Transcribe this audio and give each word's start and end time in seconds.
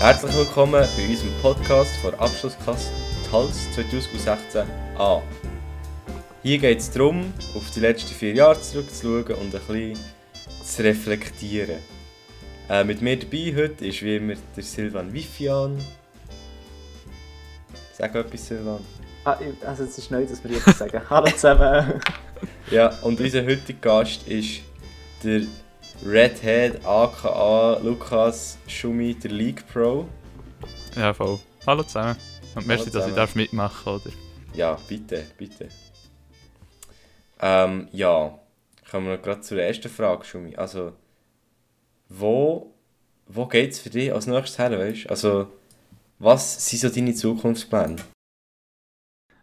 Herzlich 0.00 0.32
willkommen 0.36 0.86
bei 0.96 1.08
unserem 1.08 1.32
Podcast 1.42 1.96
vor 1.96 2.14
Abschlussklasse 2.20 2.92
TALS 3.28 3.66
2016a. 3.74 5.22
Hier 6.44 6.58
geht 6.58 6.78
es 6.78 6.88
darum, 6.92 7.32
auf 7.56 7.68
die 7.74 7.80
letzten 7.80 8.14
vier 8.14 8.32
Jahre 8.32 8.60
zurückzuschauen 8.60 9.34
und 9.34 9.52
ein 9.52 9.60
bisschen 9.60 9.98
zu 10.64 10.84
reflektieren. 10.84 11.80
Äh, 12.70 12.84
mit 12.84 13.02
mir 13.02 13.18
dabei 13.18 13.52
heute 13.56 13.86
ist 13.86 14.00
wie 14.02 14.14
immer 14.14 14.34
der 14.56 14.62
Silvan 14.62 15.12
Wifian. 15.12 15.76
Sag 17.92 18.14
etwas, 18.14 18.46
Silvan. 18.46 18.78
Ah, 19.24 19.36
also 19.66 19.82
es 19.82 19.98
ist 19.98 20.12
neu, 20.12 20.24
dass 20.24 20.44
wir 20.44 20.52
jetzt 20.52 20.78
sagen. 20.78 21.02
Hallo 21.10 21.28
zusammen. 21.32 22.00
Ja, 22.70 22.96
und 23.02 23.20
unser 23.20 23.44
heutiger 23.44 23.80
Gast 23.80 24.28
ist 24.28 24.60
der 25.24 25.40
Redhead 26.04 26.84
aka 26.84 27.78
Lukas 27.82 28.56
Schumi, 28.68 29.14
der 29.14 29.32
League 29.32 29.66
Pro. 29.66 30.08
Ja, 30.94 31.12
voll. 31.12 31.40
Hallo 31.66 31.82
zusammen. 31.82 32.16
Und 32.54 32.66
merci, 32.66 32.90
dass 32.90 33.08
ich 33.08 33.14
darf 33.14 33.34
mitmachen 33.34 33.94
oder? 33.94 34.10
Ja, 34.54 34.78
bitte, 34.88 35.26
bitte. 35.36 35.68
Ähm, 37.40 37.88
ja, 37.92 38.38
kommen 38.90 39.08
wir 39.08 39.18
gerade 39.18 39.40
zur 39.40 39.60
ersten 39.60 39.88
Frage, 39.88 40.24
Schumi. 40.24 40.56
Also, 40.56 40.92
wo, 42.08 42.72
wo 43.26 43.46
geht 43.46 43.72
es 43.72 43.80
für 43.80 43.90
dich 43.90 44.12
als 44.12 44.26
nächstes 44.26 44.58
her, 44.58 44.78
weißt 44.78 45.10
Also, 45.10 45.48
was 46.18 46.68
sind 46.68 46.80
so 46.80 46.88
deine 46.88 47.14
Zukunftspläne? 47.14 47.96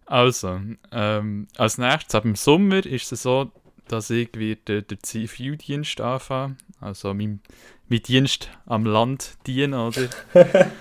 Also, 0.05 0.61
ähm, 0.91 1.47
als 1.57 1.77
nächstes, 1.77 2.15
ab 2.15 2.23
dem 2.23 2.35
Sommer 2.35 2.85
ist 2.85 3.11
es 3.11 3.23
so, 3.23 3.51
dass 3.87 4.09
ich 4.09 4.29
wieder 4.35 4.81
den 4.81 5.01
Zivildienst 5.01 6.01
anfange. 6.01 6.57
Also 6.79 7.13
mein, 7.13 7.41
mein 7.87 8.01
Dienst 8.01 8.49
am 8.65 8.85
Land 8.85 9.37
dienen, 9.45 9.73
oder? 9.73 10.09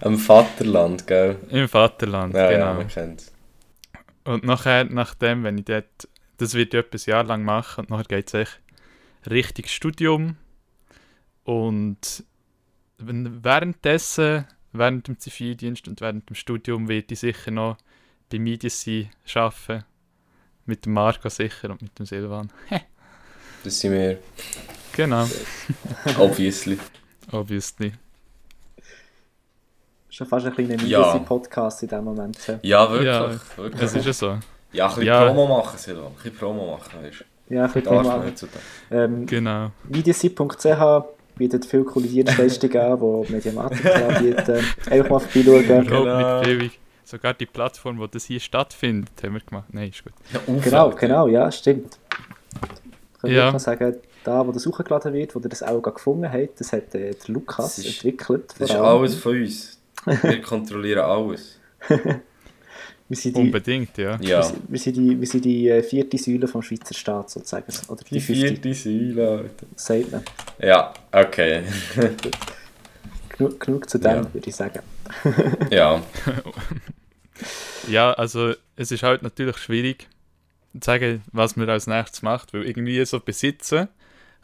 am 0.00 0.18
Vaterland, 0.18 1.06
gell? 1.06 1.36
Im 1.50 1.68
Vaterland, 1.68 2.34
ja, 2.34 2.50
genau. 2.50 2.66
Ja, 2.66 2.74
man 2.74 2.88
kennt's. 2.88 3.32
Und 4.24 4.44
nachher, 4.44 4.84
nachdem, 4.84 5.44
wenn 5.44 5.58
ich 5.58 5.66
dort, 5.66 6.08
das 6.38 6.54
wird 6.54 6.72
ich 6.74 6.80
etwa 6.80 6.96
ein 6.96 7.10
Jahr 7.10 7.24
lang 7.24 7.44
machen, 7.44 7.82
und 7.82 7.90
nachher 7.90 8.04
geht 8.04 8.28
es 8.28 8.34
echt 8.34 8.60
richtig 9.30 9.68
Studium. 9.68 10.36
Und 11.44 12.24
währenddessen, 12.98 14.46
während 14.72 15.08
dem 15.08 15.18
Zivildienst 15.18 15.88
und 15.88 16.00
während 16.00 16.28
dem 16.28 16.36
Studium, 16.36 16.88
werde 16.88 17.12
ich 17.12 17.20
sicher 17.20 17.50
noch 17.50 17.76
bei 18.30 18.38
Mediacy 18.38 19.10
arbeiten. 19.34 19.84
Mit 20.66 20.86
dem 20.86 20.94
Marco 20.94 21.28
sicher 21.28 21.70
und 21.70 21.82
mit 21.82 21.98
dem 21.98 22.06
Silvan. 22.06 22.50
das 23.64 23.78
sind 23.78 23.92
wir. 23.92 24.18
Genau. 24.92 25.28
Obviously. 26.18 26.78
Obviously. 27.32 27.92
Schon 30.08 30.26
fast 30.26 30.46
ein 30.46 30.54
kleiner 30.54 30.82
ja. 30.84 31.18
Podcast 31.18 31.82
in 31.82 31.88
dem 31.88 32.04
Moment. 32.04 32.38
Ja, 32.62 32.88
wirklich. 32.90 33.06
Ja, 33.06 33.30
wirklich. 33.56 33.80
Das 33.80 33.94
ist 33.94 34.06
ja 34.06 34.12
so. 34.12 34.38
Ja, 34.72 34.86
ein 34.86 34.88
bisschen 34.90 35.06
ja. 35.06 35.24
Promo 35.24 35.46
machen, 35.46 35.78
Silvan. 35.78 36.06
Ein 36.06 36.14
bisschen 36.14 36.36
Promo 36.36 36.76
machen, 36.76 37.02
weißt 37.02 37.24
du. 37.48 37.54
Ja, 37.54 37.64
ein 37.64 37.72
bisschen 37.72 37.82
Promo 37.82 38.02
machen. 38.02 38.34
Ähm, 38.90 39.26
genau. 39.26 39.70
Mediacy.ch 39.88 41.04
bietet 41.36 41.64
viele 41.66 41.84
coole 41.84 42.06
Dienstleistungen 42.06 42.76
an, 42.80 43.24
die 43.26 43.32
Mediamatik 43.32 43.86
anbieten. 43.86 44.64
Einfach 44.88 45.10
mal 45.10 45.18
vorbeischauen. 45.18 45.86
Genau. 45.86 46.38
Mit 46.40 46.48
Ewig. 46.48 46.80
Sogar 47.04 47.34
die 47.34 47.46
Plattform, 47.46 47.98
wo 47.98 48.06
das 48.06 48.24
hier 48.24 48.40
stattfindet, 48.40 49.10
haben 49.22 49.34
wir 49.34 49.40
gemacht. 49.40 49.66
Nein, 49.72 49.90
ist 49.90 50.02
gut. 50.02 50.14
Ja, 50.32 50.40
genau, 50.60 50.90
genau, 50.90 51.28
ja, 51.28 51.52
stimmt. 51.52 51.98
Ich 53.16 53.20
kann 53.20 53.30
ja. 53.30 53.52
noch 53.52 53.60
sagen, 53.60 53.96
da, 54.24 54.46
wo 54.46 54.52
das 54.52 54.66
hochgeladen 54.66 55.12
wird, 55.12 55.34
wo 55.34 55.40
ihr 55.40 55.48
das 55.50 55.62
auch 55.62 55.82
gefunden 55.82 56.30
habt, 56.30 56.58
das 56.58 56.72
hat 56.72 56.94
äh, 56.94 57.12
der 57.12 57.34
Lukas 57.34 57.76
das 57.76 57.78
ist, 57.78 58.04
entwickelt. 58.04 58.54
Das 58.58 58.70
ist 58.70 58.76
alles 58.76 59.14
von 59.16 59.36
uns. 59.36 59.78
Wir 60.06 60.40
kontrollieren 60.42 61.04
alles. 61.04 61.58
wir 61.88 63.16
sind 63.16 63.36
die, 63.36 63.40
Unbedingt, 63.40 63.98
ja. 63.98 64.18
ja. 64.20 64.40
Wir, 64.40 64.52
wir, 64.68 64.78
sind 64.78 64.96
die, 64.96 65.20
wir 65.20 65.26
sind 65.26 65.44
die 65.44 65.68
äh, 65.68 65.82
vierte 65.82 66.16
Säule 66.16 66.48
vom 66.48 66.62
Schweizer 66.62 66.94
Staat 66.94 67.28
sozusagen. 67.28 67.70
Oder 67.88 68.02
die, 68.02 68.14
die 68.14 68.20
vierte 68.20 68.72
Säule, 68.72 69.28
Alter. 69.28 69.66
Sagt 69.76 70.10
man. 70.10 70.22
Ja, 70.58 70.94
okay. 71.12 71.64
genug, 73.36 73.60
genug 73.60 73.90
zu 73.90 73.98
dem, 73.98 74.10
ja. 74.10 74.34
würde 74.34 74.48
ich 74.48 74.56
sagen. 74.56 74.80
ja. 75.70 76.02
ja, 77.88 78.12
also 78.12 78.54
es 78.76 78.90
ist 78.90 79.02
halt 79.02 79.22
natürlich 79.22 79.58
schwierig 79.58 80.08
zu 80.72 80.80
sagen, 80.84 81.22
was 81.32 81.56
man 81.56 81.68
als 81.68 81.86
nächstes 81.86 82.22
macht, 82.22 82.52
weil 82.52 82.64
irgendwie 82.64 83.04
so 83.04 83.20
besitzen, 83.20 83.88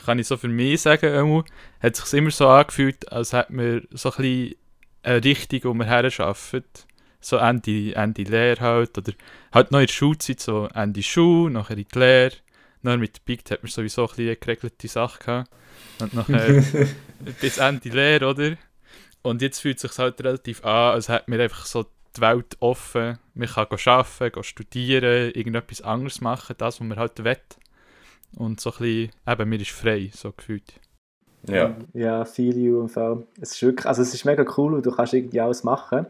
kann 0.05 0.19
ich 0.19 0.27
so 0.27 0.37
für 0.37 0.49
mich 0.49 0.83
sagen, 0.83 1.13
einmal, 1.13 1.45
hat 1.81 1.99
es 1.99 2.11
sich 2.11 2.19
immer 2.19 2.31
so 2.31 2.49
angefühlt, 2.49 3.11
als 3.13 3.33
hätte 3.33 3.53
man 3.53 3.87
so 3.91 4.11
ein 4.13 4.17
bisschen 4.17 4.55
eine 5.03 5.25
Richtung, 5.25 5.61
wo 5.65 5.75
man 5.75 5.87
her 5.87 6.05
arbeitet. 6.05 6.87
So 7.23 7.37
Ende, 7.37 7.95
Ende 7.95 8.23
Lehre 8.23 8.61
halt, 8.61 8.97
oder 8.97 9.13
halt 9.53 9.73
noch 9.73 9.81
in 9.81 9.87
der 9.87 9.93
Schulzeit, 9.93 10.41
so 10.41 10.69
Ende 10.75 11.03
Schule, 11.03 11.53
nachher 11.53 11.77
in 11.77 11.87
die 11.93 11.99
Lehre. 11.99 12.37
Dann 12.83 13.01
mit 13.01 13.17
der 13.17 13.23
Big 13.27 13.51
hat 13.51 13.63
man 13.63 13.71
sowieso 13.71 14.05
ein 14.05 14.09
bisschen 14.09 14.27
eine 14.27 14.37
geregelte 14.37 14.89
Sache 14.89 15.19
gehabt. 15.19 15.51
Und 16.01 16.15
nachher 16.15 16.65
bis 17.41 17.59
Ende 17.59 17.91
Lehre, 17.91 18.27
oder? 18.27 18.57
Und 19.23 19.43
jetzt 19.43 19.61
fühlt 19.61 19.77
es 19.77 19.83
sich 19.83 19.99
halt 19.99 20.19
relativ 20.25 20.65
an, 20.65 20.95
als 20.95 21.11
hätte 21.11 21.31
man 21.31 21.41
einfach 21.41 21.67
so 21.67 21.85
die 22.17 22.21
Welt 22.21 22.57
offen. 22.61 23.19
Man 23.35 23.49
kann 23.49 23.67
arbeiten, 23.71 24.33
gehen 24.33 24.43
studieren, 24.43 25.31
irgendetwas 25.33 25.83
anderes 25.83 26.21
machen, 26.21 26.57
das, 26.59 26.81
was 26.81 26.87
man 26.87 26.99
halt 26.99 27.23
will. 27.25 27.37
Und 28.37 28.61
so 28.61 28.71
ein 28.71 28.79
bisschen, 28.79 29.11
eben, 29.27 29.49
mir 29.49 29.61
ist 29.61 29.71
frei, 29.71 30.11
so 30.15 30.33
gefühlt. 30.33 30.81
Ja. 31.47 31.75
Ja, 31.95 32.25
feel 32.25 32.57
you 32.57 32.81
im 32.81 32.89
Fall. 32.89 33.25
Es 33.41 33.53
ist 33.53 33.63
wirklich, 33.63 33.87
also 33.87 34.03
es 34.03 34.13
ist 34.13 34.25
mega 34.25 34.45
cool 34.57 34.75
und 34.75 34.85
du 34.85 34.91
kannst 34.91 35.15
irgendwie 35.15 35.41
alles 35.41 35.65
machen. 35.65 36.07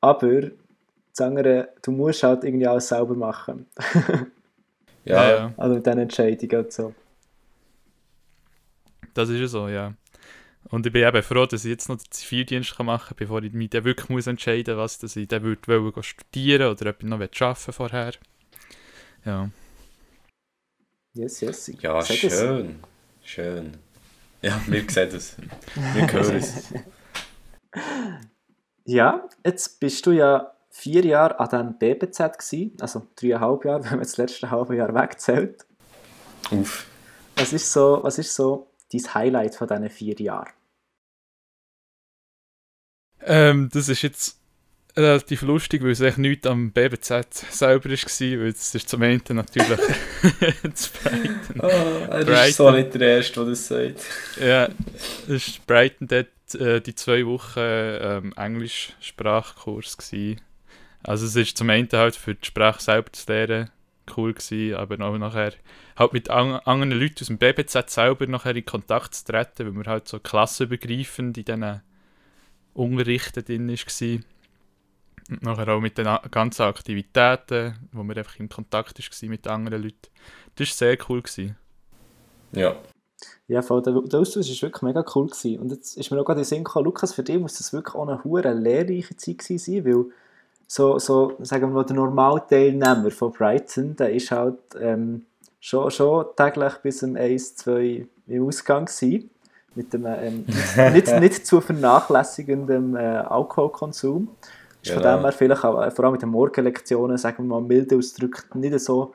Aber 0.00 0.40
das 0.40 1.20
andere, 1.20 1.70
du 1.82 1.90
musst 1.90 2.22
halt 2.22 2.44
irgendwie 2.44 2.66
alles 2.66 2.88
selber 2.88 3.14
machen. 3.14 3.66
ja, 5.04 5.30
ja. 5.30 5.54
Also 5.56 5.74
mit 5.76 5.86
diesen 5.86 5.98
Entscheidungen 5.98 6.64
und 6.64 6.72
so. 6.72 6.94
Das 9.14 9.28
ist 9.28 9.40
ja 9.40 9.46
so, 9.46 9.68
ja. 9.68 9.94
Und 10.72 10.86
ich 10.86 10.92
bin 10.92 11.06
eben 11.06 11.22
froh, 11.22 11.44
dass 11.44 11.66
ich 11.66 11.70
jetzt 11.70 11.90
noch 11.90 11.98
den 11.98 12.10
Zivildienst 12.10 12.78
machen 12.78 13.08
kann, 13.08 13.16
bevor 13.18 13.42
ich 13.42 13.52
mich 13.52 13.68
dann 13.68 13.84
wirklich 13.84 14.08
muss 14.08 14.26
entscheiden 14.26 14.74
muss, 14.74 14.82
was 14.82 14.98
dass 15.00 15.16
ich 15.16 15.28
dann 15.28 15.42
würde 15.42 15.60
wollen, 15.66 16.02
studieren 16.02 16.72
oder 16.72 16.88
ob 16.88 17.02
ich 17.02 17.08
noch 17.08 17.20
arbeiten 17.20 17.72
vorher. 17.72 18.14
Ja. 19.26 19.50
Yes, 21.12 21.42
yes. 21.42 21.72
Ja, 21.78 22.02
schön. 22.02 22.80
Es. 23.22 23.28
Schön. 23.28 23.76
Ja, 24.40 24.62
wir 24.66 24.82
sehen 24.88 25.10
es. 25.14 25.36
Wir 25.94 26.10
hören 26.10 26.36
es. 26.36 26.72
Ja, 28.84 29.28
jetzt 29.46 29.78
bist 29.78 30.04
du 30.06 30.10
ja 30.10 30.54
vier 30.68 31.04
Jahre 31.04 31.38
an 31.38 31.48
diesem 31.48 31.78
BBZ 31.78 32.18
gewesen, 32.36 32.76
also 32.80 33.06
dreieinhalb 33.14 33.64
Jahre, 33.64 33.84
wenn 33.84 33.90
man 33.90 33.98
das 34.00 34.16
letzte 34.16 34.50
halbe 34.50 34.74
Jahr 34.74 34.92
wegzählt. 34.92 35.64
Uff. 36.50 36.86
Was 37.36 37.52
ist 37.52 37.72
so, 37.72 38.00
was 38.02 38.18
ist 38.18 38.34
so 38.34 38.66
dein 38.92 39.14
Highlight 39.14 39.54
von 39.54 39.68
diesen 39.68 39.88
vier 39.88 40.18
Jahren? 40.18 40.48
Ähm, 43.26 43.68
das 43.72 43.88
ist 43.88 44.02
jetzt 44.02 44.38
relativ 44.96 45.42
lustig, 45.42 45.82
weil 45.82 45.90
es 45.90 46.00
echt 46.00 46.18
nichts 46.18 46.46
am 46.46 46.70
BBZ 46.72 47.46
selber 47.50 47.90
war, 47.90 47.92
weil 47.92 48.48
es 48.48 48.74
ist 48.74 48.88
zum 48.88 49.02
einen 49.02 49.22
natürlich 49.30 49.68
das 50.62 50.88
Brighton. 50.88 51.60
Oh, 51.60 51.66
er 51.66 52.24
Brighton. 52.24 52.48
ist 52.48 52.56
so 52.56 52.70
nicht 52.70 52.94
der 52.94 53.16
Erste, 53.16 53.40
der 53.40 53.48
das 53.48 53.68
sagt. 53.68 54.04
Ja, 54.40 54.68
es 55.28 55.58
war 55.58 55.64
Brighton 55.66 56.08
dort 56.08 56.60
äh, 56.60 56.80
die 56.80 56.94
zwei 56.94 57.24
Wochen 57.24 57.58
ähm, 57.58 58.32
Englisch-Sprachkurs. 58.36 59.96
Also 61.04 61.26
es 61.26 61.36
ist 61.36 61.56
zum 61.56 61.70
einen 61.70 61.88
halt 61.92 62.16
für 62.16 62.34
die 62.34 62.46
Sprache 62.46 62.82
selber 62.82 63.12
zu 63.12 63.32
lernen 63.32 63.70
cool 64.16 64.34
gewesen, 64.34 64.74
aber 64.74 65.00
auch 65.04 65.16
nachher 65.16 65.52
halt 65.96 66.12
mit 66.12 66.30
an 66.30 66.56
anderen 66.64 66.90
Leuten 66.92 67.20
aus 67.20 67.28
dem 67.28 67.38
BBZ 67.38 67.88
selber 67.90 68.26
nachher 68.26 68.56
in 68.56 68.64
Kontakt 68.64 69.14
zu 69.14 69.24
treten, 69.24 69.66
weil 69.66 69.72
man 69.72 69.86
halt 69.86 70.08
so 70.08 70.18
klassenübergreifend 70.18 71.38
in 71.38 71.44
diesen 71.44 71.82
Unterrichten 72.74 73.44
drin 73.44 73.68
war. 73.68 74.18
Und 75.30 75.42
nachher 75.42 75.68
auch 75.68 75.80
mit 75.80 75.98
den 75.98 76.08
ganzen 76.30 76.62
Aktivitäten, 76.62 77.74
wo 77.92 78.02
man 78.02 78.16
einfach 78.16 78.38
in 78.38 78.48
Kontakt 78.48 78.98
war 78.98 79.28
mit 79.28 79.46
anderen 79.46 79.82
Leuten. 79.82 80.08
Das 80.56 80.68
war 80.68 80.88
sehr 80.88 80.98
cool. 81.08 81.22
Gewesen. 81.22 81.56
Ja. 82.52 82.76
Ja, 83.46 83.62
voll, 83.62 83.82
der, 83.82 83.92
der 83.92 84.20
Austausch 84.20 84.48
war 84.48 84.68
wirklich 84.68 84.82
mega 84.82 85.04
cool. 85.14 85.28
Gewesen. 85.28 85.60
Und 85.60 85.70
jetzt 85.70 85.96
ist 85.96 86.10
mir 86.10 86.20
auch 86.20 86.24
gerade 86.24 86.40
in 86.40 86.44
den 86.44 86.48
Sinn 86.48 86.64
gekommen, 86.64 86.86
Lukas, 86.86 87.14
für 87.14 87.22
dich 87.22 87.38
muss 87.38 87.58
das 87.58 87.72
wirklich 87.72 87.94
auch 87.94 88.08
eine 88.08 88.22
hohe 88.24 88.42
lehrreiche 88.42 89.16
Zeit 89.16 89.42
sein, 89.42 89.84
weil 89.84 90.06
so, 90.66 90.98
so 90.98 91.36
sagen 91.40 91.68
wir 91.68 91.74
mal, 91.74 91.84
der 91.84 91.96
Normalteilnehmer 91.96 93.10
von 93.10 93.32
Brighton, 93.32 93.94
der 93.94 94.12
ist 94.12 94.30
halt 94.30 94.58
ähm, 94.80 95.26
schon, 95.60 95.90
schon 95.90 96.26
täglich 96.36 96.74
bis 96.82 97.02
um 97.02 97.14
1, 97.14 97.56
2 97.56 98.06
im 98.26 98.46
Ausgang 98.46 98.86
gewesen, 98.86 99.30
mit 99.74 99.92
dem 99.92 100.06
ähm, 100.06 100.44
nicht, 100.92 101.20
nicht 101.20 101.46
zu 101.46 101.60
vernachlässigenden 101.60 102.96
äh, 102.96 102.98
Alkoholkonsum. 103.00 104.28
Ist 104.82 104.90
genau. 104.90 105.02
von 105.02 105.10
dem 105.18 105.22
her 105.24 105.32
vielleicht 105.32 105.64
auch, 105.64 105.82
äh, 105.82 105.90
vor 105.90 106.04
allem 106.04 106.12
mit 106.12 106.22
den 106.22 106.28
Morgenlektionen, 106.30 107.16
sagen 107.16 107.44
wir 107.44 107.48
mal 107.48 107.60
milde 107.62 107.96
ausgedrückt, 107.96 108.54
nicht 108.54 108.78
so 108.80 109.14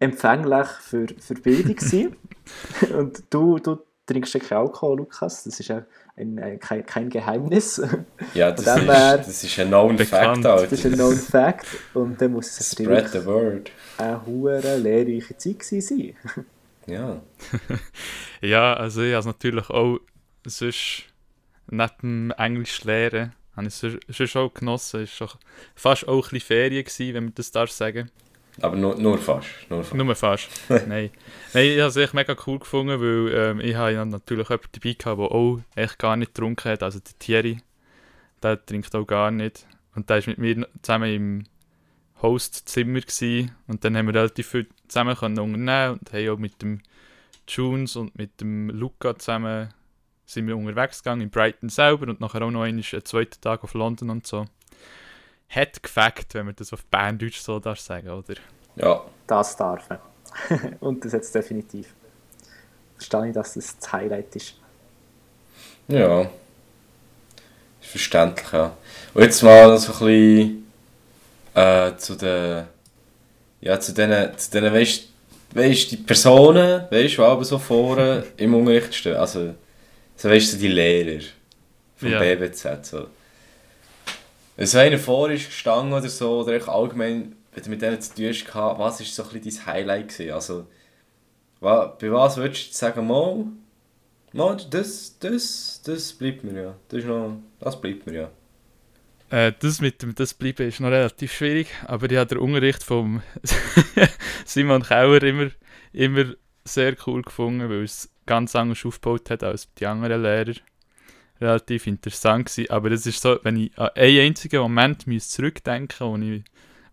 empfänglich 0.00 0.66
für, 0.80 1.06
für 1.20 1.34
Bildung 1.34 1.76
gewesen. 1.76 2.16
Und 2.98 3.22
du, 3.30 3.58
du 3.58 3.78
trinkst 4.06 4.34
du 4.34 4.38
keinen 4.38 4.58
Alkohol, 4.58 4.98
Lukas. 4.98 5.44
Das 5.44 5.60
ist 5.60 5.68
ja 5.68 5.82
ein, 6.16 6.38
ein, 6.38 6.58
kein, 6.58 6.84
kein 6.86 7.08
Geheimnis. 7.10 7.80
Ja, 8.34 8.50
das, 8.50 8.66
ist, 8.66 8.82
her- 8.86 9.16
das 9.18 9.44
ist 9.44 9.58
ein 9.58 9.68
known 9.68 9.96
Bekannt. 9.96 10.42
fact, 10.42 10.46
Alter. 10.46 10.62
Das 10.66 10.72
ist 10.72 10.86
ein 10.86 10.92
known 10.94 11.16
fact. 11.16 11.66
Und 11.94 12.20
dann 12.20 12.32
muss 12.32 12.58
es 12.60 12.72
Spread 12.72 12.88
natürlich 13.04 13.10
the 13.10 13.26
word. 13.26 13.70
eine 13.98 14.26
hure 14.26 14.76
lehrreiche 14.78 15.36
Zeit 15.36 15.62
sein. 15.62 16.14
Ja. 16.86 17.22
Ja, 18.40 18.74
also 18.74 19.00
ich 19.00 19.12
habe 19.12 19.20
es 19.20 19.26
natürlich 19.26 19.70
auch 19.70 20.00
sonst 20.44 21.04
neben 21.66 22.30
Englisch 22.32 22.84
lernen, 22.84 23.32
habe 23.56 23.68
ich 23.68 23.74
sonst 23.74 24.00
sonst 24.08 24.36
auch 24.36 24.52
genossen. 24.52 25.02
Es 25.02 25.18
war 25.18 25.30
fast 25.74 26.06
auch 26.06 26.16
ein 26.16 26.20
bisschen 26.20 26.40
Ferien, 26.40 26.84
gewesen, 26.84 27.14
wenn 27.14 27.24
man 27.24 27.34
das 27.34 27.50
darf 27.52 27.70
sagen. 27.70 28.10
Aber 28.60 28.76
nur, 28.76 28.94
nur 28.96 29.18
fast. 29.18 29.48
Nur 29.68 29.82
fast. 29.82 29.94
Nur 29.94 30.14
fast. 30.14 30.48
Nein. 30.68 31.10
Nein, 31.54 31.66
ich 31.66 31.80
habe 31.80 31.88
es 31.88 31.96
echt 31.96 32.14
mega 32.14 32.36
cool 32.46 32.58
gefunden, 32.58 33.00
weil 33.00 33.34
ähm, 33.34 33.60
ich 33.60 33.74
habe 33.74 33.94
natürlich 34.06 34.48
jemanden 34.48 34.68
dabei 34.72 34.92
gehabt, 34.92 35.18
der 35.18 35.32
auch 35.32 35.60
echt 35.74 35.98
gar 35.98 36.16
nicht 36.16 36.34
getrunken 36.34 36.70
hat. 36.70 36.82
Also 36.82 37.00
der 37.00 37.18
Thierry, 37.18 37.58
der 38.42 38.64
trinkt 38.64 38.94
auch 38.94 39.06
gar 39.06 39.30
nicht. 39.30 39.66
Und 39.94 40.10
der 40.10 40.18
war 40.18 40.28
mit 40.28 40.38
mir 40.38 40.68
zusammen 40.82 41.12
im 41.12 41.44
Hostzimmer 42.24 43.00
gewesen. 43.00 43.52
und 43.68 43.84
dann 43.84 43.96
haben 43.96 44.06
wir 44.06 44.14
relativ 44.14 44.48
viel 44.48 44.66
zusammen 44.88 45.16
können 45.16 45.38
unternehmen 45.38 45.98
und 45.98 46.12
haben 46.12 46.28
auch 46.30 46.38
mit 46.38 46.60
dem 46.62 46.80
Junes 47.46 47.96
und 47.96 48.16
mit 48.18 48.40
dem 48.40 48.70
Luca 48.70 49.16
zusammen 49.18 49.72
sind 50.26 50.46
wir 50.46 50.56
unterwegs 50.56 51.02
gegangen 51.02 51.20
in 51.20 51.30
Brighton 51.30 51.68
selber 51.68 52.08
und 52.08 52.20
nachher 52.20 52.42
auch 52.42 52.50
noch 52.50 52.62
einen 52.62 52.82
zweiten 52.82 53.40
Tag 53.40 53.62
auf 53.62 53.74
London 53.74 54.10
und 54.10 54.26
so. 54.26 54.46
Hat 55.48 55.82
gefackt, 55.82 56.34
wenn 56.34 56.46
man 56.46 56.56
das 56.56 56.72
auf 56.72 56.84
Berndeutsch 56.86 57.40
so 57.40 57.60
darf 57.60 57.78
sagen, 57.78 58.08
oder? 58.08 58.34
Ja. 58.76 59.04
Das 59.26 59.56
darf 59.56 59.88
man. 59.88 59.98
Und 60.80 61.04
das 61.04 61.12
jetzt 61.12 61.34
definitiv. 61.34 61.94
Verstehe 62.96 63.28
ich, 63.28 63.34
dass 63.34 63.54
das 63.54 63.78
das 63.78 63.92
Highlight 63.92 64.34
ist. 64.36 64.54
Ja. 65.88 66.22
Ist 66.22 66.30
verständlich, 67.90 68.52
ja. 68.52 68.76
Und 69.12 69.22
jetzt 69.22 69.42
mal 69.42 69.76
so 69.78 69.92
ein 69.92 69.98
bisschen 69.98 70.63
äh, 71.54 71.96
zu 71.96 72.16
den. 72.16 72.66
Ja, 73.60 73.80
zu 73.80 73.92
diesen, 73.94 74.38
zu 74.38 74.50
diesen 74.50 74.72
weißt, 74.72 75.08
weißt, 75.54 75.90
die 75.90 75.96
Personen, 75.96 76.84
weißt, 76.90 77.16
die 77.16 77.20
aber 77.20 77.44
so 77.44 77.58
vorne 77.58 78.24
im 78.36 78.54
Unterricht 78.54 78.94
stehen. 78.94 79.16
Also, 79.16 79.54
so 80.16 80.28
weißt 80.28 80.52
du, 80.52 80.56
die 80.58 80.68
Lehrer 80.68 81.22
vom 81.96 82.10
Ja. 82.10 82.18
BBZ. 82.20 82.84
So. 82.84 83.06
Wenn 84.56 84.66
so 84.66 84.78
einer 84.78 84.98
vor 84.98 85.30
ist 85.30 85.46
gestanden 85.46 85.92
oder 85.92 86.08
so, 86.08 86.40
oder 86.40 86.52
echt 86.52 86.68
allgemein, 86.68 87.34
wenn 87.54 87.64
du 87.64 87.70
mit 87.70 87.82
denen 87.82 88.00
zu 88.00 88.14
tun 88.14 88.28
hast, 88.28 88.46
was 88.54 89.00
war 89.00 89.06
so 89.06 89.22
ein 89.22 89.40
bisschen 89.40 89.64
dein 89.64 89.74
Highlight? 89.74 90.08
Gewesen? 90.08 90.32
Also, 90.32 90.66
bei 91.60 92.12
was 92.12 92.36
würdest 92.36 92.70
du 92.70 92.76
sagen, 92.76 93.06
mal, 93.06 93.46
mal 94.32 94.56
das, 94.70 95.16
das, 95.18 95.80
das 95.84 96.12
bleibt 96.12 96.44
mir 96.44 96.62
ja. 96.62 96.74
Das, 96.88 96.98
ist 97.00 97.06
noch, 97.06 97.38
das 97.60 97.80
bleibt 97.80 98.06
mir 98.06 98.14
ja. 98.14 98.30
Äh, 99.34 99.52
das 99.58 99.80
mit 99.80 100.00
dem 100.00 100.14
das 100.14 100.32
bleiben 100.32 100.68
ist 100.68 100.78
noch 100.78 100.90
relativ 100.90 101.32
schwierig, 101.32 101.66
aber 101.86 102.08
ich 102.08 102.16
habe 102.16 102.28
den 102.28 102.38
Unterricht 102.38 102.84
vom 102.84 103.20
Simon 104.44 104.84
Kauer 104.84 105.20
immer, 105.24 105.50
immer 105.92 106.34
sehr 106.62 106.94
cool 107.04 107.22
gefunden, 107.22 107.68
weil 107.68 107.82
es 107.82 108.12
ganz 108.26 108.54
anders 108.54 108.86
aufgebaut 108.86 109.30
hat 109.30 109.42
als 109.42 109.74
die 109.74 109.86
anderen 109.86 110.22
Lehrer. 110.22 110.54
Relativ 111.40 111.88
interessant 111.88 112.46
gewesen, 112.46 112.70
aber 112.70 112.92
es 112.92 113.06
ist 113.06 113.22
so, 113.22 113.40
wenn 113.42 113.56
ich 113.56 113.76
an 113.76 113.88
einen 113.96 114.20
einzigen 114.20 114.60
Moment 114.60 115.04
zurückdenken 115.20 116.06
wo, 116.06 116.16
ich, 116.16 116.44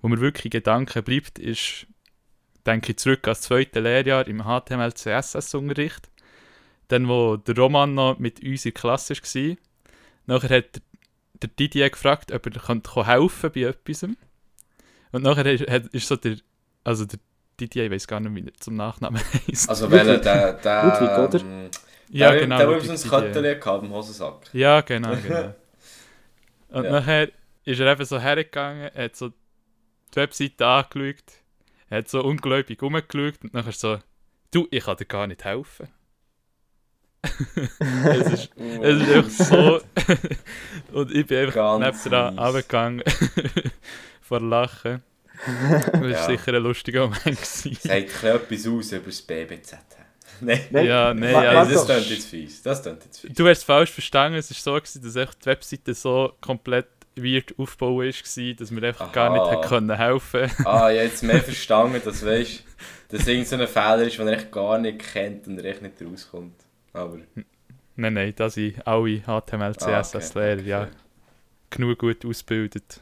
wo 0.01 0.07
mir 0.07 0.19
wirklich 0.19 0.49
Gedanken 0.49 1.03
bleibt, 1.03 1.37
ist, 1.37 1.85
denke 2.65 2.93
ich 2.93 2.97
zurück 2.97 3.27
ans 3.27 3.41
zweite 3.41 3.81
Lehrjahr 3.81 4.27
im 4.27 4.45
HTML 4.45 4.95
CSS-Unterricht. 4.95 6.09
Dann, 6.87 7.07
wo 7.07 7.37
der 7.37 7.55
Roman 7.55 7.93
noch 7.93 8.17
mit 8.17 8.43
uns 8.43 8.65
in 8.65 8.73
der 8.73 8.81
Klasse 8.81 9.13
war. 9.13 9.57
Nachher 10.25 10.57
hat 10.57 10.81
der 11.41 11.49
Didier 11.49 11.89
gefragt, 11.89 12.31
ob 12.31 12.45
er 12.45 12.51
könnte 12.61 13.05
helfen 13.05 13.51
bei 13.53 13.61
etwas. 13.61 14.03
Und 14.03 15.23
nachher 15.23 15.45
ist, 15.47 15.63
ist 15.93 16.07
so 16.07 16.15
der, 16.15 16.37
also 16.83 17.05
der 17.05 17.19
Didier, 17.59 17.85
ich 17.85 17.91
weiß 17.91 18.07
gar 18.07 18.19
nicht, 18.19 18.33
wie 18.35 18.47
er 18.47 18.53
zum 18.59 18.75
Nachnamen 18.75 19.21
heisst. 19.47 19.69
Also, 19.69 19.91
wenn 19.91 20.07
er 20.07 20.17
der, 20.19 20.53
der, 20.63 20.83
Ludwig, 20.83 21.17
oder? 21.17 21.39
ähm, 21.41 21.69
ja, 22.09 22.31
der, 22.31 22.39
genau. 22.41 22.57
Der, 22.57 22.67
der, 22.67 22.77
uns 22.91 23.03
Didier. 23.03 23.19
Kötterchen 23.19 23.59
gehabt 23.59 23.83
im 23.83 23.91
Hosensack. 23.91 24.53
Ja, 24.53 24.81
genau, 24.81 25.15
genau. 25.15 25.53
Und 26.69 26.85
Ja. 26.85 26.91
nachher 26.91 27.29
ist 27.65 27.79
er 27.79 27.91
eben 27.91 28.05
so 28.05 28.19
hergegangen, 28.19 28.89
hat 28.95 29.15
so 29.15 29.29
die 29.29 30.15
Webseite 30.15 30.65
angeschaut, 30.65 31.23
hat 31.89 32.09
so 32.09 32.23
ungläubig 32.23 32.81
rumgeschaut 32.81 33.43
und 33.43 33.53
nachher 33.53 33.73
so, 33.73 33.99
du, 34.51 34.67
ich 34.71 34.85
kann 34.85 34.95
dir 34.97 35.05
gar 35.05 35.27
nicht 35.27 35.43
helfen. 35.43 35.89
Es 37.23 38.27
ist, 38.33 38.49
es 38.57 39.01
ist 39.01 39.11
einfach 39.11 39.29
so. 39.29 39.81
und 40.93 41.11
ich 41.15 41.25
bin 41.27 41.45
einfach 41.45 41.79
nebendran 41.79 42.37
runtergegangen 42.39 43.03
vor 44.21 44.39
Lachen. 44.41 45.01
Das 45.45 45.93
war 46.01 46.07
Ja. 46.07 46.25
sicher 46.25 46.53
ein 46.53 46.63
lustiger 46.63 47.01
Moment. 47.01 47.23
Gewesen. 47.23 47.77
Sagt 47.79 48.23
etwas 48.23 48.67
aus 48.67 48.91
über 48.91 49.05
das 49.05 49.21
BBZ. 49.21 49.77
Nein. 50.43 50.59
Nein, 50.71 50.85
Ja, 50.87 51.13
nein, 51.13 51.31
ja, 51.33 51.65
das 51.65 51.85
klingt 51.85 52.09
jetzt 52.09 52.27
fies. 52.29 52.63
Das 52.63 52.81
klingt 52.81 53.03
jetzt 53.05 53.19
fies. 53.19 53.31
Du 53.35 53.47
hast 53.47 53.59
es 53.59 53.63
falsch 53.63 53.91
verstanden. 53.91 54.37
Es 54.39 54.49
war 54.49 54.57
so, 54.57 54.79
gewesen, 54.81 55.03
dass 55.03 55.15
echt 55.15 55.41
die 55.43 55.45
Webseite 55.45 55.93
so 55.93 56.33
komplett 56.41 56.87
weird 57.15 57.53
aufgebaut 57.59 57.97
war, 58.05 58.53
dass 58.55 58.71
wir 58.75 58.83
einfach 58.83 59.11
gar 59.11 59.29
nicht 59.31 59.41
Aha. 59.41 59.51
hätten 59.51 59.67
können 59.67 59.97
helfen 59.97 60.41
Ah, 60.65 60.89
ich 60.91 60.97
habe 60.97 61.07
jetzt 61.07 61.21
mehr 61.23 61.41
verstanden, 61.43 62.01
dass 62.03 62.25
weißt, 62.25 62.63
dass 63.09 63.27
irgend 63.27 63.47
so 63.47 63.55
ein 63.57 63.67
Fehler 63.67 64.03
ist, 64.03 64.17
den 64.17 64.27
er 64.27 64.37
echt 64.37 64.51
gar 64.51 64.77
nicht 64.79 64.99
kennt 64.99 65.45
und 65.47 65.59
er 65.59 65.65
echt 65.65 65.81
nicht 65.81 65.95
rauskommt. 66.01 66.55
Aber 66.93 67.17
Nein, 67.95 68.13
nein, 68.13 68.33
da 68.35 68.49
sind 68.49 68.85
alle 68.87 69.19
HTML, 69.21 69.73
Ah, 69.81 70.01
CSS-Lehrer 70.03 70.53
okay, 70.59 70.67
ja 70.69 70.81
okay. 70.83 70.91
genug 71.69 71.99
gut 71.99 72.25
ausgebildet. 72.25 73.01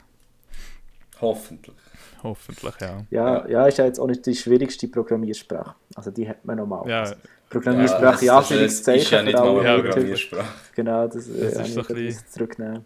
hoffentlich. 1.21 1.75
Hoffentlich, 2.23 2.73
ja. 2.81 3.05
Ja, 3.09 3.47
ja, 3.47 3.65
ist 3.67 3.77
ja 3.77 3.85
jetzt 3.85 3.99
auch 3.99 4.07
nicht 4.07 4.25
die 4.25 4.35
schwierigste 4.35 4.87
Programmiersprache. 4.89 5.73
Also 5.95 6.11
die 6.11 6.27
hat 6.27 6.43
man 6.43 6.57
normal. 6.57 6.87
Ja, 6.89 6.99
Also, 7.01 7.15
Programmiersprache 7.49 8.25
Ja, 8.25 8.35
das- 8.39 8.49
das 8.49 8.51
Anführungszeichen 8.51 9.01
ist 9.01 9.11
ja 9.11 9.21
nicht 9.23 9.37
mal 9.37 9.59
eine 9.59 9.63
Ja. 9.63 9.81
Programmiersprache. 9.81 10.47
Genau, 10.75 11.07
das, 11.07 11.27
äh, 11.29 11.39
Das 11.39 11.51
ist 11.53 11.57
habe 11.59 11.67
ich 11.67 11.73
so 11.73 11.79
ein 11.81 11.95
bisschen- 11.95 12.27
zurücknehmen. 12.29 12.85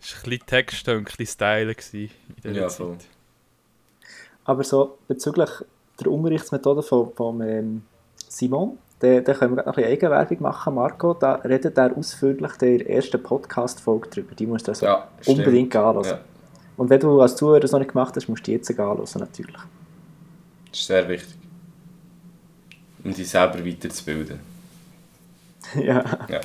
es 0.00 0.12
war 0.14 0.18
ein 0.24 0.30
bisschen 0.30 0.46
Texte 0.46 0.92
und 0.92 0.98
ein 0.98 1.04
bisschen 1.04 1.26
Style 1.26 1.70
in 1.72 2.10
dieser 2.44 2.50
Ja, 2.52 2.68
Zeit. 2.68 2.76
voll. 2.76 2.96
Aber 4.44 4.64
so 4.64 4.98
bezüglich 5.08 5.50
der 6.00 6.10
Unterrichtsmethode 6.12 6.82
von, 6.82 7.12
von 7.14 7.40
ähm, 7.42 7.82
Simon, 8.28 8.78
da 9.00 9.20
da 9.20 9.34
können 9.34 9.52
wir 9.52 9.56
gerade 9.62 9.68
noch 9.70 9.76
ein 9.76 9.82
bisschen 9.82 9.92
Eigenwerbung 9.92 10.42
machen, 10.42 10.74
Marco. 10.74 11.14
Da 11.14 11.34
redet 11.36 11.76
er 11.78 11.96
ausführlich 11.96 12.52
in 12.62 12.78
der 12.78 12.90
ersten 12.90 13.22
Podcast-Folge 13.22 14.08
drüber. 14.10 14.34
Die 14.34 14.46
musst 14.46 14.66
du 14.68 14.72
also 14.72 14.86
Ja, 14.86 15.08
unbedingt 15.26 15.74
anhören. 15.74 16.04
Ja, 16.04 16.20
Und 16.76 16.88
wenn 16.90 17.00
du 17.00 17.20
als 17.20 17.34
Zuhörer 17.36 17.60
das 17.60 17.72
noch 17.72 17.78
nicht 17.80 17.92
gemacht 17.92 18.14
hast, 18.16 18.28
musst 18.28 18.42
du 18.46 18.50
die 18.50 18.52
jetzt 18.56 18.70
anhören, 18.70 19.04
natürlich. 19.18 19.56
das 20.70 20.80
ist 20.80 20.86
sehr 20.86 21.08
wichtig. 21.08 21.34
Um 23.02 23.14
dich 23.14 23.28
selber 23.28 23.64
weiterzubilden. 23.66 24.38
ja. 25.74 26.04
Ja. 26.28 26.40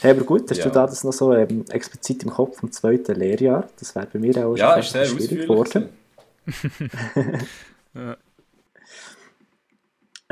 Hey, 0.00 0.10
aber 0.12 0.22
gut, 0.24 0.50
hast 0.50 0.58
Ja. 0.58 0.64
du 0.64 0.70
da 0.70 0.86
das 0.86 1.02
noch 1.04 1.12
so 1.12 1.32
ähm, 1.34 1.64
explizit 1.70 2.22
im 2.24 2.30
Kopf 2.30 2.58
vom 2.58 2.70
zweiten 2.72 3.14
Lehrjahr? 3.16 3.68
Das 3.78 3.94
wäre 3.94 4.06
bei 4.12 4.18
mir 4.18 4.46
auch 4.46 4.56
Ja, 4.56 4.72
schon 4.72 4.80
ist 4.80 4.92
sehr 4.92 5.06
schwierig 5.06 5.48
ausführlich. 5.50 5.88
gewesen. 6.44 7.36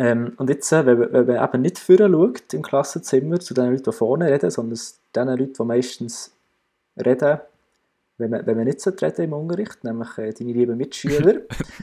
Ähm, 0.03 0.33
und 0.39 0.49
jetzt, 0.49 0.73
äh, 0.73 0.87
wenn, 0.87 0.99
man- 0.99 1.13
wenn 1.13 1.27
man 1.27 1.45
eben 1.45 1.63
nicht 1.63 1.79
vorne 1.79 2.09
schaut 2.11 2.55
im 2.55 2.63
Klassenzimmer 2.63 3.39
zu 3.39 3.53
den 3.53 3.71
Leuten, 3.71 3.83
die 3.83 3.93
vorne 3.93 4.31
reden, 4.33 4.51
sondern 4.51 4.77
zu 4.77 4.95
den 5.15 5.29
Leuten, 5.29 5.53
die 5.53 5.65
meistens 5.65 6.33
reden, 6.97 7.41
wenn 8.17 8.31
man, 8.31 8.47
wenn 8.47 8.57
man 8.57 8.65
nicht 8.67 8.81
so 8.81 8.91
reden 8.91 9.23
im 9.25 9.33
Unterricht, 9.35 9.85
nämlich 9.85 10.17
äh, 10.19 10.33
deine 10.33 10.53
lieben 10.53 10.77
Mitschüler. 10.79 11.41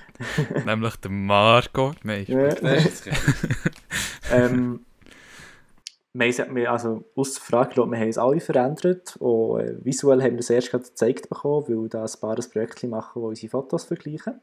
Nämlich 0.66 0.96
der 0.98 1.12
Marco. 1.12 1.92
Nein, 2.04 2.26
Ja. 2.28 2.48
Ist 2.48 2.62
jetzt 2.64 3.06
richtig. 3.06 3.14
ähm, 4.32 4.80
wir, 6.14 6.32
haben- 6.32 6.56
wir, 6.56 6.72
also, 6.72 7.04
aus 7.16 7.34
der 7.36 7.44
Frage, 7.44 7.74
glaube, 7.76 7.92
wir 7.92 8.00
haben 8.00 8.10
es 8.10 8.18
alle 8.18 8.40
verändert. 8.40 9.16
Und, 9.18 9.60
äh, 9.62 9.76
visuell 9.84 10.22
haben 10.22 10.32
wir 10.32 10.38
das 10.38 10.50
erst 10.50 10.72
gerade 10.72 10.84
gezeigt 10.86 11.30
bekommen, 11.30 11.66
weil 11.68 11.90
da 11.90 12.04
ein 12.04 12.12
paar 12.20 12.36
ein 12.38 12.50
Projekt 12.52 12.84
machen, 12.86 13.22
wo 13.22 13.28
unsere 13.28 13.50
Fotos 13.52 13.84
vergleichen. 13.86 14.40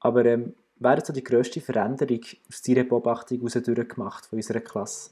Aber 0.00 0.24
ähm, 0.26 0.54
wer 0.82 0.96
hat 0.96 1.06
so 1.06 1.12
die 1.12 1.24
grösste 1.24 1.60
Veränderung 1.60 2.20
aus 2.48 2.62
deiner 2.62 2.84
Beobachtung 2.84 3.38
heraus 3.38 3.52
durchgemacht 3.52 4.26
von 4.26 4.38
unserer 4.38 4.60
Klasse? 4.60 5.10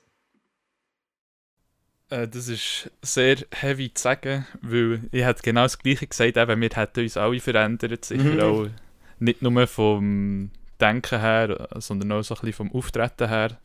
Äh, 2.10 2.28
das 2.28 2.48
ist 2.48 2.90
sehr 3.02 3.38
heavy 3.52 3.92
zu 3.94 4.02
sagen, 4.02 4.46
weil 4.62 5.08
ich 5.12 5.24
hätte 5.24 5.42
genau 5.42 5.62
das 5.62 5.78
Gleiche 5.78 6.06
gesagt, 6.06 6.36
eben, 6.36 6.60
wir 6.60 6.70
hätten 6.70 7.00
uns 7.00 7.16
alle 7.16 7.40
verändert, 7.40 8.04
sicher 8.04 8.24
Mhm. 8.24 8.40
auch 8.40 8.66
nicht 9.20 9.42
nur 9.42 9.66
vom 9.66 10.50
Denken 10.80 11.20
her, 11.20 11.68
sondern 11.76 12.12
auch 12.12 12.22
so 12.22 12.34
ein 12.34 12.40
bisschen 12.40 12.70
vom 12.70 12.72
Auftreten 12.72 13.28
her, 13.28 13.58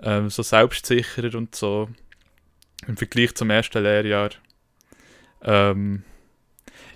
ähm, 0.00 0.30
so 0.30 0.42
selbstsicherer 0.42 1.36
und 1.36 1.54
so 1.54 1.88
im 2.86 2.96
Vergleich 2.96 3.34
zum 3.34 3.50
ersten 3.50 3.82
Lehrjahr. 3.82 4.30
Ähm, 5.42 6.04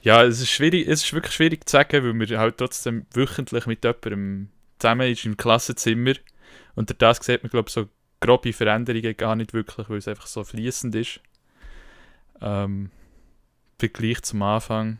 ja, 0.02 0.24
es 0.24 0.40
ist 0.40 0.50
schwierig, 0.50 0.88
es 0.88 1.04
ist 1.04 1.12
wirklich 1.12 1.34
schwierig 1.34 1.68
zu 1.68 1.72
sagen, 1.72 2.04
weil 2.04 2.28
wir 2.28 2.38
halt 2.38 2.58
trotzdem 2.58 3.06
wöchentlich 3.12 3.66
mit 3.66 3.84
jemandem 3.84 4.48
zusammen 4.78 5.10
ist 5.10 5.24
im 5.24 5.36
Klassenzimmer 5.36 6.14
durch 6.74 6.98
das 6.98 7.18
sieht 7.18 7.42
man 7.42 7.50
glaube 7.50 7.68
ich 7.68 7.74
so 7.74 7.88
grobe 8.20 8.52
Veränderungen 8.52 9.16
gar 9.16 9.36
nicht 9.36 9.52
wirklich, 9.52 9.88
weil 9.88 9.98
es 9.98 10.08
einfach 10.08 10.26
so 10.26 10.44
fließend 10.44 10.94
ist. 10.94 11.20
Ähm, 12.40 12.90
Vergleich 13.78 14.20
zum 14.22 14.42
Anfang, 14.42 14.98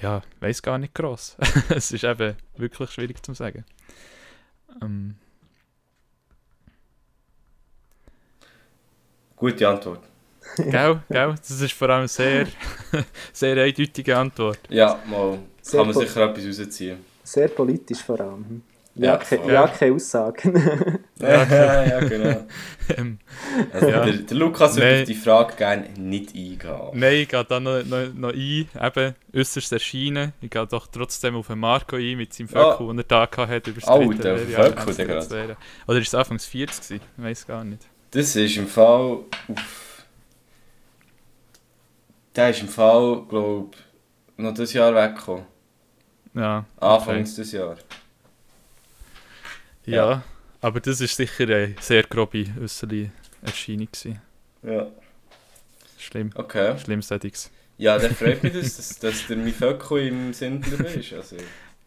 ja, 0.00 0.22
weiß 0.40 0.60
gar 0.60 0.78
nicht 0.78 0.94
groß. 0.94 1.38
es 1.70 1.90
ist 1.90 2.04
eben 2.04 2.36
wirklich 2.56 2.90
schwierig 2.90 3.24
zu 3.24 3.32
sagen. 3.32 3.64
Ähm, 4.82 5.16
Gute 9.36 9.68
Antwort. 9.68 10.13
gell, 10.56 11.00
gell, 11.10 11.34
das 11.36 11.60
ist 11.60 11.72
vor 11.72 11.88
allem 11.90 12.00
eine 12.00 12.08
sehr, 12.08 12.46
sehr 13.32 13.56
eindeutige 13.62 14.16
Antwort. 14.16 14.60
Ja, 14.68 14.98
mal. 15.06 15.38
Sehr 15.62 15.80
Kann 15.82 15.94
man 15.94 16.06
sicher 16.06 16.30
etwas 16.30 16.60
rausziehen. 16.60 16.98
Sehr 17.22 17.48
politisch 17.48 18.02
vor 18.02 18.20
allem. 18.20 18.62
Ja, 18.96 19.12
Ja, 19.12 19.16
ke 19.16 19.40
ja 19.50 19.66
keine 19.66 19.94
Aussagen. 19.94 20.54
Ja, 21.18 21.84
ja, 21.84 22.00
genau. 22.00 22.46
Ähm, 22.96 23.18
Also 23.72 23.88
Ja. 23.88 24.04
der, 24.04 24.12
der 24.18 24.36
Lukas 24.36 24.76
würde 24.76 25.00
auf 25.00 25.04
die 25.08 25.14
Frage 25.14 25.56
gerne 25.56 25.88
nicht 25.98 26.28
eingehen. 26.34 26.90
Nein, 26.92 27.14
ich 27.14 27.28
gehe 27.28 27.44
da 27.44 27.58
noch, 27.58 27.82
noch, 27.84 28.12
noch 28.14 28.28
ein, 28.32 28.36
eben 28.80 29.14
äußerst 29.34 29.72
erschienen. 29.72 30.32
Ich 30.42 30.50
gehe 30.50 30.66
doch 30.66 30.86
trotzdem 30.86 31.34
auf 31.34 31.46
den 31.48 31.58
Marco 31.58 31.96
ein 31.96 32.16
mit 32.18 32.34
seinem 32.34 32.48
Ja. 32.52 32.72
Vöckel, 32.72 32.86
den 32.88 32.98
er 32.98 33.04
da 33.04 33.28
hatte 33.48 33.70
über 33.70 33.80
das 33.80 33.88
Oh, 33.90 34.04
dritte 34.06 34.22
der 34.22 34.76
Also 34.76 34.92
der 34.92 35.06
gerade. 35.06 35.56
Oder 35.88 35.98
ist 35.98 36.08
es 36.08 36.14
anfangs 36.14 36.46
40 36.46 36.82
gewesen? 36.88 37.00
Ich 37.16 37.24
weiß 37.24 37.46
gar 37.46 37.64
nicht. 37.64 37.82
Das 38.12 38.36
ist 38.36 38.56
im 38.56 38.68
Fall. 38.68 39.18
Uff. 39.48 39.93
Der 42.36 42.50
ist 42.50 42.60
im 42.62 42.68
Fall, 42.68 43.24
glaube 43.28 43.70
ich, 43.76 44.42
noch 44.42 44.52
dieses 44.52 44.72
Jahr 44.72 44.94
weggekommen. 44.94 45.46
Ja, 46.34 46.64
Anfangs 46.78 47.34
dieses 47.36 47.52
Jahr. 47.52 47.76
ja. 49.86 50.22
aber 50.60 50.80
das 50.80 51.00
ist 51.00 51.16
sicher 51.16 51.44
eine 51.44 51.76
sehr 51.80 52.02
grobe 52.04 52.46
äußerliche 52.60 53.12
Erscheinung 53.42 53.88
gewesen. 53.92 54.20
Ja. 54.62 54.86
Schlimm, 55.98 56.30
Okay. 56.34 56.76
schlimm 56.78 57.02
Sättiges. 57.02 57.50
Ja, 57.78 57.98
dann 57.98 58.14
freut 58.16 58.42
mich 58.42 58.52
das, 58.52 58.76
dass, 58.76 58.98
dass 58.98 59.26
der 59.28 59.38
Vöckel 59.48 60.08
im 60.08 60.32
Sinn 60.34 60.60
geblieben 60.60 61.00
ist. 61.00 61.12
Also, 61.12 61.36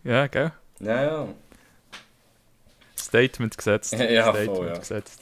Ja, 0.03 0.27
gell? 0.27 0.51
ja, 0.79 1.03
ja. 1.03 1.27
Statement 2.97 3.57
gesetzt. 3.57 3.93
Ja, 3.99 4.31
voll, 4.31 4.43
Statement 4.43 4.69
ja. 4.69 4.77
gesetzt. 4.79 5.21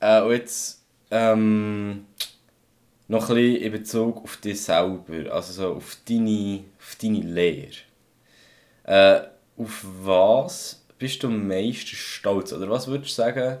Äh, 0.00 0.20
und 0.22 0.32
jetzt 0.32 0.82
ähm, 1.10 2.06
noch 3.08 3.30
ein 3.30 3.36
bisschen 3.36 3.62
in 3.62 3.72
Bezug 3.72 4.24
auf 4.24 4.36
dich 4.38 4.62
selber, 4.62 5.32
also 5.32 5.52
so 5.52 5.74
auf 5.74 5.96
deine, 6.08 6.64
auf 6.78 6.96
deine 7.00 7.20
Lehre. 7.20 7.70
Äh, 8.84 9.20
auf 9.56 9.84
was 10.02 10.84
bist 10.98 11.22
du 11.22 11.28
am 11.28 11.46
meisten 11.46 11.96
stolz? 11.96 12.52
Oder 12.52 12.68
was 12.68 12.86
würdest 12.86 13.10
du 13.18 13.22
sagen, 13.22 13.58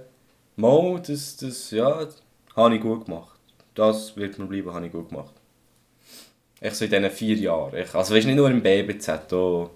Mo, 0.56 0.98
das, 0.98 1.36
das, 1.36 1.70
ja, 1.70 2.08
habe 2.56 2.74
ich 2.74 2.80
gut 2.80 3.04
gemacht. 3.06 3.38
Das 3.74 4.16
wird 4.16 4.38
mir 4.38 4.46
bleiben, 4.46 4.72
habe 4.72 4.86
ich 4.86 4.92
gut 4.92 5.10
gemacht. 5.10 5.34
Ich 6.60 6.72
so 6.72 6.86
in 6.86 6.90
diesen 6.90 7.10
vier 7.10 7.36
Jahren. 7.36 7.76
Ich, 7.76 7.94
also 7.94 8.14
weißt 8.14 8.26
nicht 8.26 8.36
nur 8.36 8.50
im 8.50 8.62
BBZ, 8.62 9.32
auch, 9.32 9.70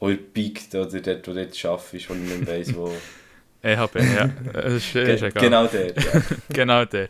auch 0.00 0.08
in 0.08 0.32
Peak, 0.32 0.62
oder 0.74 0.86
dort, 0.86 1.28
wo 1.28 1.32
du 1.32 1.46
dort 1.46 1.64
arbeitest, 1.64 2.10
wo 2.10 2.14
ich 2.14 2.20
nicht 2.20 2.46
weiss, 2.46 2.74
wo... 2.74 2.92
EHB, 3.62 3.96
ja. 3.96 4.30
Es 4.52 4.74
ist, 4.74 4.94
ist 4.96 5.22
egal. 5.22 5.42
genau 5.42 5.66
der, 5.66 5.86
ja. 5.86 6.22
genau 6.50 6.84
der. 6.84 7.08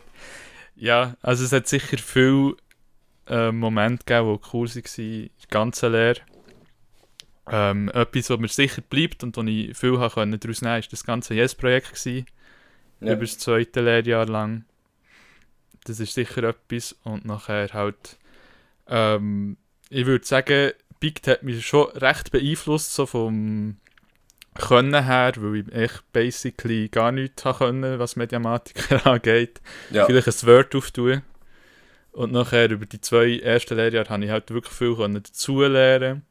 Ja, 0.75 1.15
also 1.21 1.45
es 1.45 1.51
hat 1.51 1.67
sicher 1.67 1.97
viele 1.97 2.55
äh, 3.27 3.51
Momente 3.51 4.03
gegeben, 4.05 4.37
die 4.37 4.49
cool 4.53 4.67
waren 4.67 4.83
in 4.97 5.29
der 5.41 5.49
ganzen 5.49 5.91
Lehre. 5.91 6.21
Ähm, 7.47 7.89
etwas, 7.89 8.29
was 8.29 8.39
mir 8.39 8.47
sicher 8.47 8.81
bleibt 8.81 9.23
und 9.23 9.37
wo 9.37 9.43
ich 9.43 9.77
viel 9.77 9.99
habe 9.99 10.13
können 10.13 10.39
daraus 10.39 10.61
nehmen 10.61 10.73
konnte, 10.73 10.87
war 10.87 10.91
das 10.91 11.03
ganze 11.03 11.33
Yes-Projekt. 11.35 12.05
Ja. 12.05 13.13
Über 13.13 13.21
das 13.21 13.37
zweite 13.37 13.81
Lehrjahr 13.81 14.25
lang. 14.25 14.65
Das 15.83 15.99
ist 15.99 16.13
sicher 16.13 16.43
etwas. 16.43 16.95
Und 17.03 17.25
nachher 17.25 17.69
halt, 17.73 18.17
ähm, 18.87 19.57
ich 19.89 20.05
würde 20.05 20.25
sagen, 20.25 20.71
Big 20.99 21.25
hat 21.27 21.43
mich 21.43 21.65
schon 21.65 21.89
recht 21.91 22.31
beeinflusst, 22.31 22.93
so 22.95 23.05
vom 23.05 23.77
Können 24.55 25.03
her, 25.03 25.33
weil 25.37 25.55
ich 25.57 25.73
echt 25.73 26.11
basically 26.13 26.87
gar 26.87 27.11
nichts 27.11 27.43
können, 27.43 27.99
was 27.99 28.15
Mediamatiker 28.15 29.05
angeht 29.11 29.61
ja. 29.91 30.05
vielleicht 30.05 30.27
ein 30.27 30.47
Word 30.47 30.75
auftun. 30.75 31.21
Und 32.13 32.31
nachher 32.31 32.71
über 32.71 32.85
die 32.85 33.01
zwei 33.01 33.39
ersten 33.39 33.75
Lehrjahre 33.75 34.09
habe 34.09 34.23
ich 34.23 34.31
halt 34.31 34.49
wirklich 34.51 34.73
viel 34.73 34.95
können 34.95 35.21
dazulernen. 35.21 36.21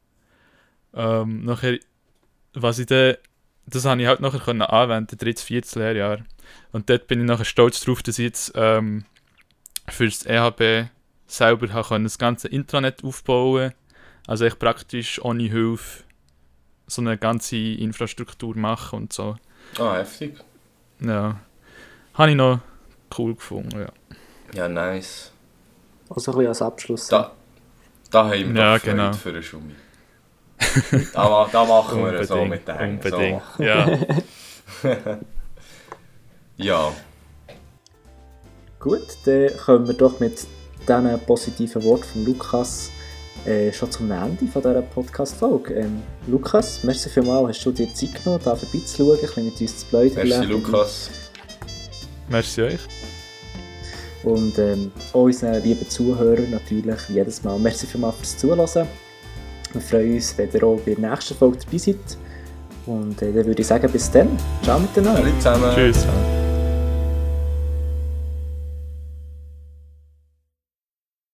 Ähm, 0.94 1.44
nachher, 1.44 1.78
was 2.54 2.78
ich 2.78 2.86
dann, 2.86 3.16
das 3.66 3.84
habe 3.84 4.00
ich 4.00 4.08
halt 4.08 4.20
nachher 4.20 4.40
können 4.40 4.62
anwenden, 4.62 5.18
drittes, 5.18 5.44
viertes 5.44 5.74
Lehrjahr. 5.74 6.20
Und 6.72 6.88
dort 6.88 7.06
bin 7.06 7.20
ich 7.20 7.26
nachher 7.26 7.44
stolz 7.44 7.80
drauf, 7.84 8.02
dass 8.02 8.18
ich 8.18 8.24
jetzt 8.24 8.52
ähm, 8.54 9.04
für 9.88 10.06
das 10.06 10.24
EHB 10.24 10.88
selber 11.26 11.72
habe 11.72 11.88
können, 11.88 12.04
das 12.04 12.18
ganze 12.18 12.48
Intranet 12.48 13.04
aufbauen 13.04 13.72
Also 14.26 14.46
ich 14.46 14.58
praktisch 14.58 15.22
ohne 15.22 15.44
Hilfe 15.44 16.03
so 16.86 17.00
eine 17.02 17.16
ganze 17.18 17.56
Infrastruktur 17.56 18.56
machen 18.56 19.00
und 19.00 19.12
so. 19.12 19.36
Ah, 19.78 19.96
heftig. 19.96 20.38
Ja. 21.00 21.40
Habe 22.14 22.30
ich 22.30 22.36
noch 22.36 22.60
cool 23.18 23.34
gefunden, 23.34 23.80
ja. 23.80 23.88
Ja, 24.54 24.68
nice. 24.68 25.32
Also 26.08 26.30
ein 26.32 26.36
bisschen 26.38 26.48
als 26.48 26.62
Abschluss. 26.62 27.08
Da, 27.08 27.32
da 28.10 28.24
haben 28.24 28.54
wir 28.54 28.60
Ja, 28.62 28.78
Freude 28.78 28.96
genau. 28.96 29.12
für 29.12 29.28
einen 29.30 29.42
Schummi. 29.42 29.74
da, 31.12 31.48
da 31.50 31.64
machen 31.64 32.04
wir 32.04 32.24
so 32.24 32.44
mit 32.44 32.66
den 32.68 32.76
Hängen. 32.76 32.96
Unbedingt, 32.98 33.42
So. 33.56 33.62
ja. 33.62 33.98
Ja, 36.56 36.92
Gut, 38.78 39.00
dann 39.24 39.56
kommen 39.56 39.86
wir 39.88 39.94
doch 39.94 40.20
mit 40.20 40.46
diesen 40.86 41.20
positiven 41.26 41.82
Worten 41.84 42.04
von 42.04 42.24
Lukas 42.26 42.90
äh, 43.46 43.72
schon 43.72 43.90
zum 43.90 44.10
Ende 44.10 44.46
von 44.46 44.62
dieser 44.62 44.82
Podcast-Folge. 44.82 45.74
Ähm, 45.74 46.02
Lukas, 46.26 46.82
merci 46.82 47.08
vielmals, 47.08 47.48
hast 47.48 47.64
du 47.64 47.72
dir 47.72 47.92
Zeit 47.92 48.22
genommen, 48.22 48.40
da 48.44 48.56
vorbeizuschauen, 48.56 49.16
ein 49.16 49.20
bisschen 49.20 49.44
mit 49.44 49.60
uns 49.60 49.78
zu 49.78 49.86
plaudern. 49.86 50.28
merci 50.28 50.46
Lukas. 50.46 51.10
Merci 52.28 52.62
euch. 52.62 52.80
Und 54.22 54.58
ähm, 54.58 54.90
auch 55.12 55.24
unseren 55.24 55.62
lieben 55.62 55.88
Zuhörern 55.88 56.50
natürlich 56.50 57.00
jedes 57.10 57.42
Mal. 57.42 57.58
Merci 57.58 57.86
vielmals 57.86 58.16
fürs 58.16 58.38
Zuhören. 58.38 58.88
Wir 59.72 59.80
freuen 59.80 60.14
uns, 60.14 60.38
wenn 60.38 60.50
ihr 60.50 60.64
auch 60.64 60.80
bei 60.80 60.94
der 60.94 61.10
nächsten 61.10 61.34
Folge 61.34 61.58
dabei 61.58 61.78
seid. 61.78 61.96
Und 62.86 63.20
äh, 63.22 63.32
dann 63.32 63.46
würde 63.46 63.60
ich 63.60 63.66
sagen, 63.66 63.90
bis 63.90 64.10
dann. 64.10 64.38
Ciao 64.62 64.78
miteinander. 64.78 65.22
Hallo 65.22 65.36
zusammen. 65.38 65.74
Tschüss. 65.74 66.06